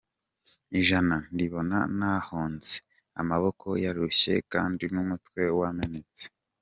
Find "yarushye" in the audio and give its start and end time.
3.83-4.33